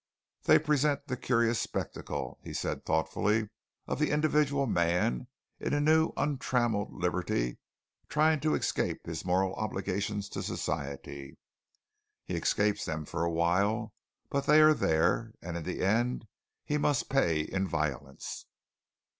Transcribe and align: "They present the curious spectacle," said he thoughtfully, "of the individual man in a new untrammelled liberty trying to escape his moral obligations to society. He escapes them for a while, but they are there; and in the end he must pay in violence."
"They 0.45 0.57
present 0.57 1.05
the 1.05 1.15
curious 1.15 1.59
spectacle," 1.61 2.39
said 2.53 2.77
he 2.77 2.81
thoughtfully, 2.87 3.49
"of 3.87 3.99
the 3.99 4.09
individual 4.09 4.65
man 4.65 5.27
in 5.59 5.75
a 5.75 5.79
new 5.79 6.11
untrammelled 6.17 6.91
liberty 6.91 7.59
trying 8.09 8.39
to 8.39 8.55
escape 8.55 9.05
his 9.05 9.23
moral 9.23 9.53
obligations 9.53 10.27
to 10.29 10.41
society. 10.41 11.37
He 12.25 12.33
escapes 12.33 12.85
them 12.85 13.05
for 13.05 13.23
a 13.23 13.31
while, 13.31 13.93
but 14.31 14.47
they 14.47 14.59
are 14.61 14.73
there; 14.73 15.33
and 15.39 15.55
in 15.55 15.61
the 15.61 15.81
end 15.85 16.25
he 16.65 16.79
must 16.79 17.07
pay 17.07 17.41
in 17.41 17.67
violence." 17.67 18.47